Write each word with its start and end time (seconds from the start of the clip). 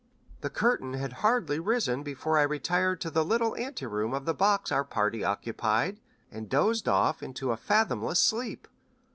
The 0.39 0.49
curtain 0.49 0.95
had 0.95 1.13
hardly 1.21 1.59
risen 1.59 2.01
before 2.01 2.39
I 2.39 2.41
retired 2.41 2.99
to 3.01 3.11
the 3.11 3.23
little 3.23 3.55
ante 3.55 3.85
room 3.85 4.15
of 4.15 4.25
the 4.25 4.33
box 4.33 4.71
our 4.71 4.83
party 4.83 5.23
occupied 5.23 5.99
and 6.31 6.49
dozed 6.49 6.87
off 6.89 7.21
into 7.21 7.51
a 7.51 7.55
fathomless 7.57 8.19
sleep. 8.19 8.67